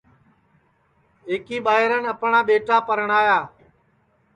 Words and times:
ایک 1.29 1.47
ٻائران 1.65 2.03
اپڻْا 2.13 2.39
ٻیٹا 2.47 2.77
پرڻْايا 2.87 3.37